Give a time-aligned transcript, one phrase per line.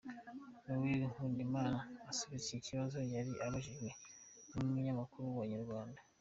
[0.65, 1.79] Noel Nkundimana
[2.11, 3.89] asubiza iki kibazo yari abajijwe
[4.51, 5.99] n'umunyamakuru wa Inyarwanda.